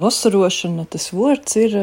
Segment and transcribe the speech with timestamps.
[0.00, 1.74] Vasarošana, tas vārds ir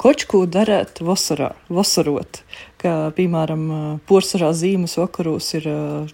[0.00, 2.40] kočku darēt vasarā, vasarot.
[2.80, 3.64] Kā, piemēram,
[4.08, 5.66] porcelāna zīmes vakaros ir,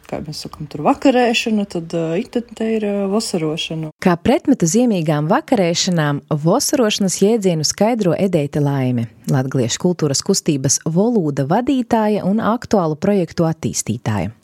[0.09, 3.93] kā mēs sakām, tur vakarēšana, tad itente ir vasarošana.
[4.03, 12.43] Kā pretmetu zīmīgām vakarēšanām, vasarošanas jēdzienu skaidro Edeita Laime, Latvijas kultūras kustības volūda vadītāja un
[12.43, 14.35] aktuālu projektu attīstītāja.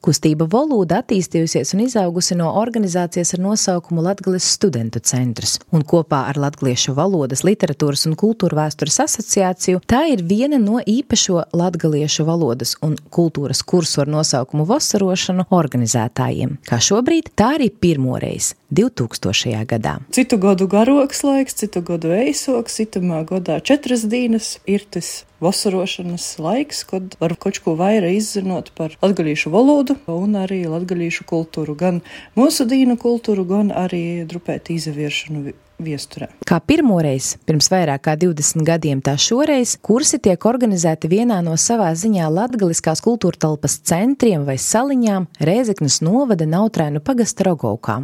[0.00, 6.40] Kustība Volūda attīstījusies un izaugusi no organizācijas ar nosaukumu Latgales studentu centrs, un kopā ar
[6.40, 12.96] Latgaliešu valodas, literatūras un kultūra vēstures asociāciju tā ir viena no īpašo latgaliešu valodas un
[13.12, 19.66] kultūras kursu ar nosaukumu Vasarošanu organizētājiem, kā šobrīd tā arī pirmoreiz 2000.
[19.66, 19.98] gadā.
[20.14, 26.84] Citu gadu garoks laiks, citu gadu eisoks, citamā gadā četras dienas ir tas vasarošanas laiks,
[26.86, 32.02] kad var kaut ko vairāk izzinot par latgalīšu valodu un arī latgalīšu kultūru, gan
[32.38, 36.28] mūsu dīnu kultūru, gan arī drupēt izaviešanu viesturē.
[36.48, 41.90] Kā pirmoreiz pirms vairāk kā 20 gadiem, tā šoreiz kursi tiek organizēti vienā no savā
[41.96, 48.00] ziņā latgaliskās kultūra telpas centriem vai saliņām Rēzeknas novada Nautrēnu pagasta Rogaukā,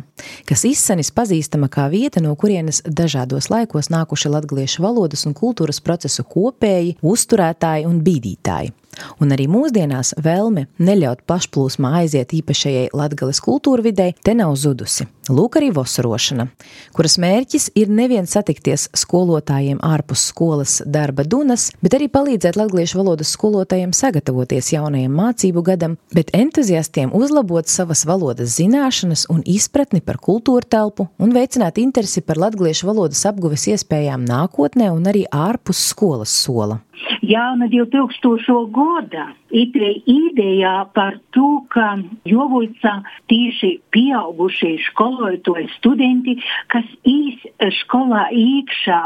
[0.49, 6.27] kas izsenis pazīstama kā vieta, no kurienes dažādos laikos nākuši latgaliešu valodas un kultūras procesu
[6.27, 8.75] kopēji, uzturētāji un bīdītāji.
[9.21, 15.07] Un arī mūsdienās vēlme neļaut pašplūsmā aiziet īpašajai latgales kultūra videi te nav zudusi.
[15.27, 16.45] Lūk arī vosarošana,
[16.95, 23.33] kuras mērķis ir nevien satikties skolotājiem ārpus skolas darba dunas, bet arī palīdzēt latgaliešu valodas
[23.35, 30.63] skolotājiem sagatavoties jaunajam mācību gadam, bet entuziastiem uzlabot savas valodas zināšanas un izpratni par kultūra
[30.63, 36.85] telpu un veicināt interesi par latgaliešu valodas apguves iespējām nākotnē un arī ārpus skolas sola.
[37.23, 38.71] Jau no 2000.
[38.73, 42.93] gada ideja par to, ka Jovuļca
[43.31, 46.37] tieši pieaugušie skolotāji studenti,
[46.73, 47.39] kas īs
[47.81, 49.01] skolā iekšā,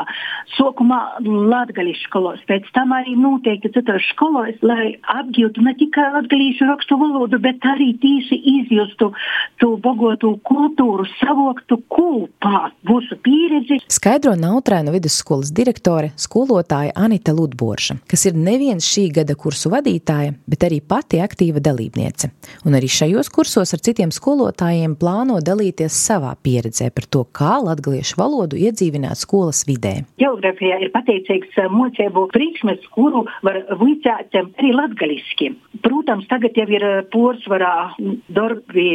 [0.56, 6.98] sākumā latgalīšu skolos, pēc tam arī noteikti citos skolos, lai apgūtu ne tikai latgalīšu rakstu
[7.00, 9.12] valodu, bet arī tieši izjustu
[9.61, 13.80] to bogotu kultūru, savoktu kopā mūsu pieredzi.
[13.90, 17.34] Skaidro Nautrēnu vidusskolas direktore, skolotāja Anita
[17.80, 22.30] Ludborša, kas ir neviens šī gada kursu vadītāja, bet arī pati aktīva dalībniece.
[22.67, 28.18] Un arī šajos kursos ar citiem skolotājiem plāno dalīties savā pieredzē par to, kā latgaliešu
[28.20, 30.05] valodu iedzīvināt skolas vidē.
[30.20, 35.55] Geogrāfijā ir pateicīgs eh, mocību priekšmets, kuru var vicēt arī latgaliski.
[35.80, 37.95] Protams, tagad jau ir eh, porsvarā
[38.29, 38.89] darbi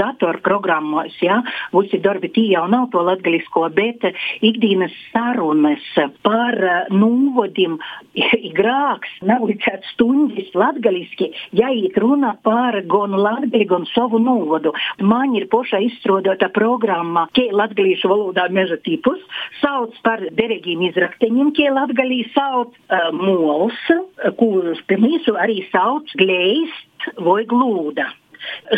[0.00, 1.42] datorprogrammos, ja,
[1.76, 4.08] visi darbi tī jau nav to latgalisko, bet
[4.40, 5.84] ikdienas sarunas
[6.24, 7.76] par eh, nūvodim,
[8.58, 14.72] grāks, nav licēt stundas latgaliski, ja it runa par gan latgali, gan savu nūvodu.
[15.02, 19.20] Man ir pošā izstrādāta programma, ke latgalīšu valodā meža tipus,
[19.60, 23.78] sauc par derīgiem izrakteņiem, ke latgalī sauc uh, mols,
[24.40, 28.10] kurus pirmīsu arī sauc gleist vai glūda.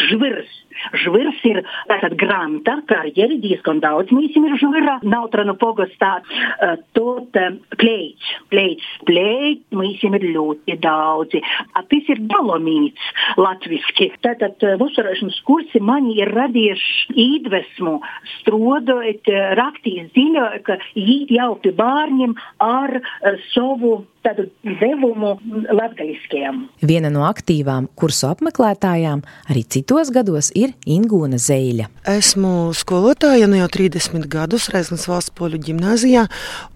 [0.09, 0.62] Žvirs
[0.97, 7.56] Žvirs ir tātad granta karjeri, diezgan daudz mīsim ir žvirā, nautranu pogastā, uh, tot uh,
[7.78, 11.43] pleiķis, pleiķis, pleiķis, mīsim ir ļoti daudzi.
[11.77, 14.11] A, tas ir dolomīts latviski.
[14.25, 17.99] Tātad uh, uzsvarēšanas kursi mani ir radījuši iedvesmu
[18.39, 24.47] strodot, uh, raktīs ziņo, ka jīt jau pie bārņiem ar uh, savu tādu
[24.81, 25.34] devumu
[25.72, 26.60] latgaļiskiem.
[26.87, 31.88] Viena no aktīvām kursu apmeklētājām arī citos gados ir Ingūna Zeļa.
[32.12, 36.25] Esmu skolotāja nu jau 30 gadus Reizes valsts poļu ģimnāzijā,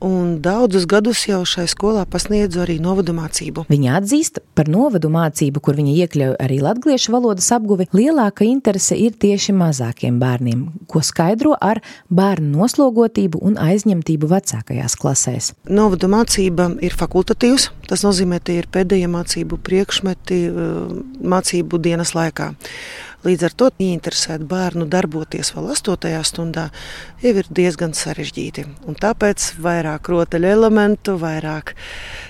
[0.05, 3.67] un daudzus gadus jau šai skolā pasniedzu arī novadu mācību.
[3.71, 9.17] Viņa atzīst par novadu mācību, kur viņa iekļauj arī latviešu valodas apguvi, lielāka interese ir
[9.19, 15.53] tieši mazākiem bērniem, ko skaidro ar bērnu noslogotību un aizņemtību vecākajās klasēs.
[15.71, 16.97] Novadu mācība ir
[17.37, 20.51] fakultatīvs, tas nozīmē, ka tie ir pēdējie mācību priekšmeti
[21.21, 22.55] mācību dienas laikā.
[23.25, 26.23] Līdz ar to ieinteresēt bērnu darboties vēl 8.
[26.25, 26.71] stundā
[27.23, 28.67] jau ir diezgan sarežģīti.
[28.87, 31.75] Un tāpēc vairāk rotaļu elementu, vairāk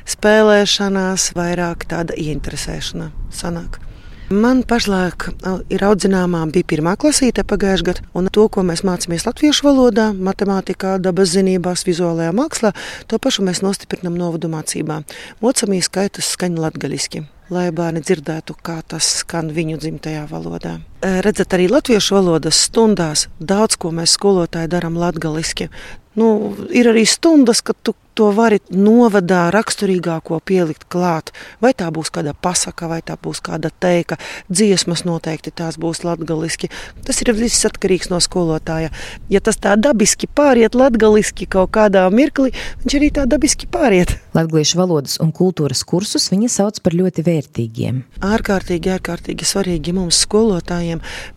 [0.07, 3.81] spēlēšanās, vairāk tāda ieinteresēšana sanāk.
[4.27, 5.29] Man pašlaik
[5.71, 10.97] ir audzināmā, bija pirmā klasīte pagājušajā gadā, un to, ko mēs mācāmies latviešu valodā, matemātikā,
[10.99, 12.73] dabas zinībās, vizuālajā mākslā,
[13.07, 15.05] to pašu mēs nostiprinām novadu mācībā.
[15.45, 20.77] Mocamīs skaitus skaņu latgaļiski lai bērni dzirdētu, kā tas skan viņu dzimtajā valodā.
[21.03, 25.69] Redzat, arī latviešu valodas stundās daudz ko mēs skolotāji darām latgaliski.
[26.17, 31.35] Nu, ir arī stundas, kad tu to vari novadā raksturīgāko pielikt klāt.
[31.61, 34.17] Vai tā būs kāda pasaka, vai tā būs kāda teika,
[34.49, 36.71] dziesmas noteikti tās būs latgaliski.
[37.05, 38.89] Tas ir viss atkarīgs no skolotāja.
[39.29, 42.55] Ja tas tā dabiski pāriet latgaliski kaut kādā mirklī,
[42.85, 44.17] viņš arī tā dabiski pāriet.
[44.37, 48.01] Latviešu valodas un kultūras kursus viņa sauc par ļoti vērtīgiem.
[48.25, 50.86] Ārkārtīgi, ārkārtīgi svarīgi mums skolotājiem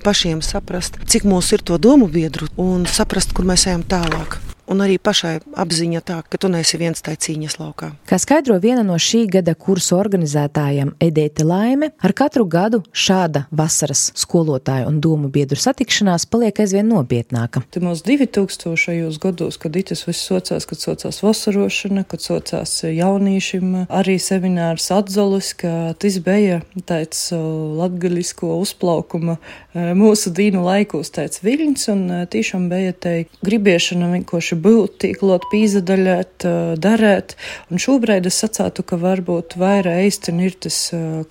[0.06, 4.84] pašiem saprast, cik mums ir to domu biedru un saprast, kur mēs ejam tālāk un
[4.86, 7.92] arī pašai apziņa tā, ka tu neesi viens tajā cīņas laukā.
[8.10, 14.10] Kā skaidro viena no šī gada kursu organizētājiem Edēta Laime, ar katru gadu šāda vasaras
[14.20, 17.64] skolotāju un domu biedru satikšanās paliek aizvien nopietnāka.
[17.80, 19.10] Mums 2000.
[19.22, 25.94] gados, kad itis viss socās, kad socās vasarošana, kad socās jaunīšim, arī seminārs atzolis, ka
[26.00, 29.40] tas bija tāds latgaļisko uzplaukuma
[29.74, 36.46] mūsu dīnu laikos tāds viļņs, un tiešām bija te gribiešana vienkārši būt, tīklot, pīzadaļēt,
[36.82, 37.36] darēt.
[37.72, 40.78] Un šobrīd es sacātu, ka varbūt vairāk eistin ir tas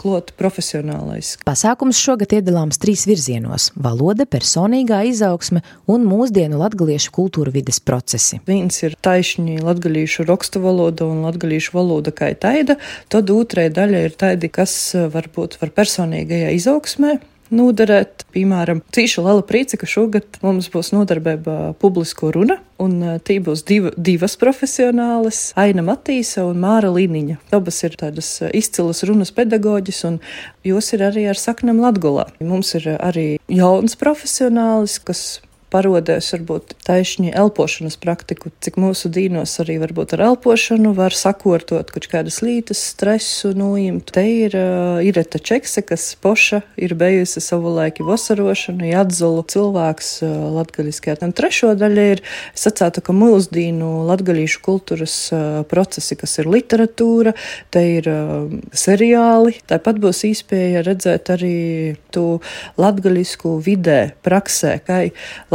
[0.00, 1.36] klot profesionālais.
[1.46, 8.40] Pasākums šogad iedalāms trīs virzienos- valoda, personīgā izaugsme un mūsdienu latgaliešu kultūra vides procesi.
[8.46, 12.76] Viens ir taišņi latgalīšu rakstu valoda un latgalīšu valoda kā taida,
[13.08, 17.18] tad otrai daļa ir taidi, kas varbūt var personīgajā izaugsmē
[17.50, 18.24] noderēt.
[18.34, 23.88] Piemēram, cīšu liela priece, ka šogad mums būs nodarbība publisko runa, un tī būs div,
[23.96, 27.38] divas profesionālas- Aina Matīsa un Māra Liniņa.
[27.50, 30.20] Abas ir tādas izcilas runas pedagoģis, un
[30.64, 32.28] jūs ir arī ar saknam Latgolā.
[32.40, 35.40] Mums ir arī jauns profesionālis, kas
[35.72, 42.08] parodēs varbūt taisni elpošanas praktiku, cik mūsu dīnos arī varbūt ar elpošanu var sakortot kaut
[42.10, 44.12] kādas lītas, stresu noimt.
[44.14, 51.18] Te ir uh, Ireta Čekse, kas poša ir bijusi savulaiki vasarošanu, jāatzolu cilvēks uh, latgaļiskajā.
[51.26, 52.24] Un trešo daļa ir,
[52.54, 57.34] es sacātu, ka mūsdīnu latgaļīšu kultūras uh, procesi, kas ir literatūra,
[57.74, 61.58] te ir uh, seriāli, tāpat būs īspēja redzēt arī
[62.14, 62.26] tu
[62.80, 65.02] latgaļisku vidē, praksē, kā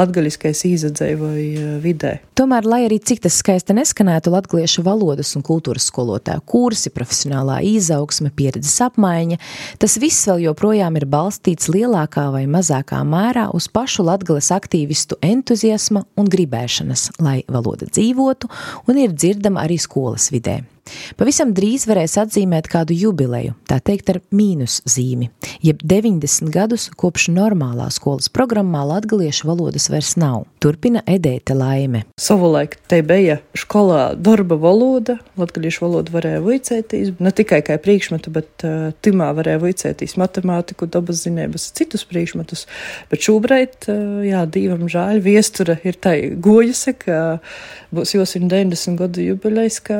[0.03, 2.17] latgaļiskais izadzēvoja vidē.
[2.37, 8.33] Tomēr, lai arī cik tas skaisti neskanētu, latviešu valodas un kultūras skolotāju kursi, profesionālā izaugsme,
[8.35, 9.39] pieredzes apmaiņa,
[9.81, 16.05] tas viss vēl joprojām ir balstīts lielākā vai mazākā mērā uz pašu latgales aktīvistu entuziasma
[16.19, 18.51] un gribēšanas, lai valoda dzīvotu
[18.87, 20.61] un ir dzirdama arī skolas vidē.
[21.17, 25.29] Pavisam drīz varēs atzīmēt kādu jubileju, tā teikt, ar mīnus zīmi,
[25.63, 30.43] jeb 90 gadus kopš normālā skolas programmā latgaliešu valodas vairs nav.
[30.63, 32.03] Turpina Edēta Laime.
[32.19, 38.67] Savulaik te bija skolā darba valoda, latgaliešu valodu varēja vicētīs, ne tikai kā priekšmetu, bet
[38.67, 42.65] uh, timā varēja vicētīs matemātiku, dabas zinības, citus priekšmetus,
[43.11, 47.21] bet šobrīd, uh, jā, divam žēl, viestura ir tai gojusi, ka
[47.93, 49.99] būs jau 190 gadu jubilejs, kā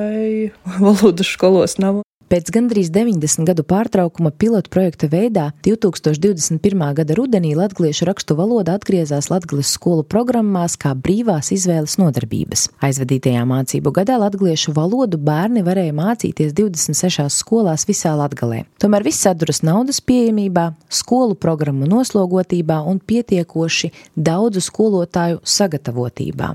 [0.80, 2.02] valodas skolos nav.
[2.32, 6.84] Pēc gandrīz 90 gadu pārtraukuma pilotu projekta veidā 2021.
[6.98, 12.68] gada rudenī latviešu rakstu valoda atgriezās Latvijas skolu programmās kā brīvās izvēles nodarbības.
[12.84, 18.64] Aizvadītajā mācību gadā latviešu valodu bērni varēja mācīties 26 skolās visā Latvijā.
[18.82, 26.54] Tomēr viss atduras naudas pieejamībā, skolu programmu noslogotībā un pietiekoši daudzu skolotāju sagatavotībā,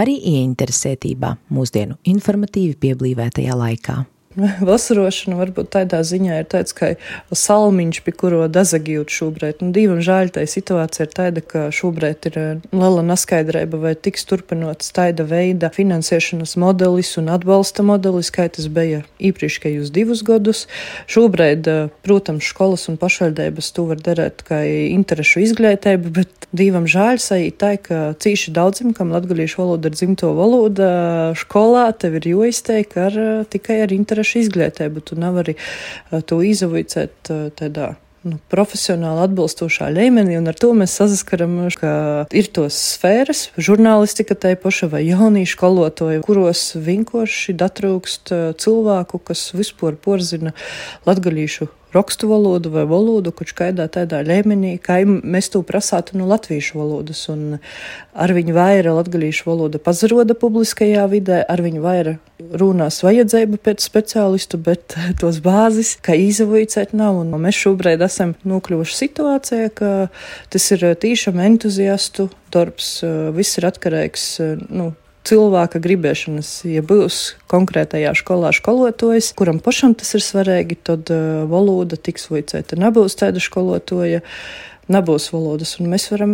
[0.00, 4.02] arī ieinteresētībā mūsdienu informatīvi pieblīvētajā laikā.
[4.62, 6.92] Vasarošana varbūt tādā ziņā ir tāds kā
[7.34, 9.62] salmiņš, pie kuro dazagījūt šobrīd.
[9.64, 14.28] Nu, divam žēl tā situācija ir tāda, ka šobrīd ir eh, liela neskaidrība, vai tiks
[14.30, 20.62] turpinots tāda veida finansēšanas modelis un atbalsta modelis, kā tas bija iepriekšējos divus gadus.
[21.10, 24.62] Šobrīd, eh, protams, skolas un pašvaldības to var darīt kā
[24.94, 30.30] interešu izglītību, bet divam žēl sajūt tā, ka cīši daudzim, kam latgalīšu valoda ir dzimto
[30.38, 30.94] valoda,
[31.34, 33.20] skolā tev ir joizteik ar
[33.50, 35.00] tikai ar interešu interešu izglītību.
[35.00, 35.56] Tu nevari
[36.26, 42.76] to izavicēt tādā nu, profesionāli atbilstošā līmenī, un ar to mēs saskaramies, ka ir tos
[42.96, 50.52] sfēras, žurnālistika tai paša vai jauniešu skolotāju, kuros vienkārši datrūkst cilvēku, kas vispār porzina
[51.08, 56.78] latgalīšu rakstu valodu vai valodu, kurš kaidā tādā līmenī, kā mēs to prasātu no latviešu
[56.78, 57.24] valodas.
[57.32, 57.58] Un
[58.14, 62.18] ar viņu vaira latgalīšu valoda pazaroda publiskajā vidē, ar viņu vaira
[62.50, 67.22] runās vajadzība pēc speciālistu, bet tos bāzes, kā izavoicēt nav.
[67.22, 69.92] Un mēs šobrīd esam nokļuvuši situācijā, ka
[70.52, 72.98] tas ir tīšām entuziastu darbs,
[73.36, 74.26] viss ir atkarīgs.
[74.68, 74.92] Nu,
[75.26, 76.50] cilvēka gribēšanas.
[76.68, 82.78] Ja būs konkrētajā skolā skolotājs, kuram pašam tas ir svarīgi, tad uh, valoda tiks vicēta.
[82.80, 84.24] Nebūs tāda skolotāja.
[84.90, 85.76] Nebūs valodas.
[85.80, 86.32] Un mēs varam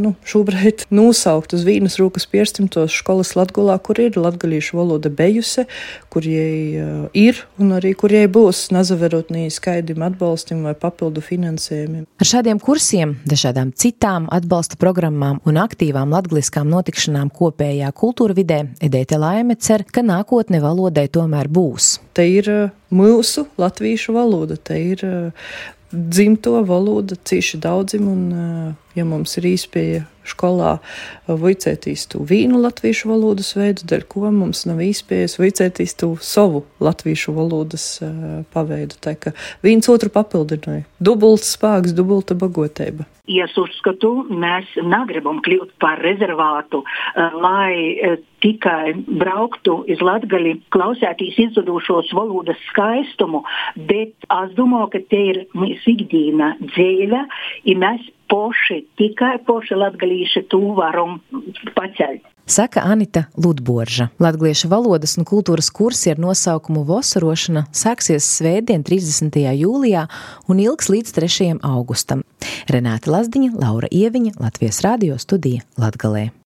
[0.00, 5.66] nu, šobrīd nosaukt uz vienas rūkas piestim tos skolas Latgulā, kur ir latgalīšu valoda bejuse,
[6.12, 12.04] kur jai ir un arī kur jai būs nazaverotnī skaidim atbalstim vai papildu finansējumiem.
[12.20, 19.18] Ar šādiem kursiem, dažādām citām atbalsta programmām un aktīvām latgaliskām notikšanām kopējā kultūra vidē Edēte
[19.20, 21.98] Laime cer, ka nākotne valodai tomēr būs.
[22.14, 22.50] Te ir
[22.94, 25.02] mūsu latviešu valoda, te ir
[25.94, 30.78] dzimto valoda cīši daudzim, un, ja mums ir īspēja skolā
[31.28, 37.34] vicētīs tu vīnu latviešu valodas veidu, dēļ ko mums nav īspējas vicētīs tu savu latviešu
[37.36, 37.88] valodas
[38.54, 39.00] paveidu.
[39.04, 39.34] Tā kā
[39.64, 40.86] viens otru papildināja.
[41.00, 43.08] Dubults spēks, dubulta bagoteiba.
[43.24, 46.82] Es uzskatu, mēs negribam kļūt par rezervātu,
[47.16, 53.42] lai tikai brauktu uz Latviju, klausēties izzudušos valodas skaistumu,
[53.88, 55.40] bet es domāju, ka te ir
[55.94, 57.24] ikdiena dzīve,
[57.70, 61.18] ja mēs poši, tikai poši latgalīši to varam
[61.76, 62.22] paceļt.
[62.44, 64.10] Saka Anita Ludborža.
[64.20, 69.40] Latviešu valodas un kultūras kursi ar nosaukumu Vosarošana sāksies svētdien 30.
[69.62, 70.04] jūlijā
[70.52, 71.50] un ilgs līdz 3.
[71.64, 72.20] augustam.
[72.68, 76.43] Renāta Lazdiņa, Laura Ieviņa, Latvijas radio studija Latgalē.